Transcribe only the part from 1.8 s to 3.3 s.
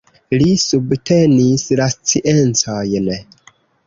sciencojn.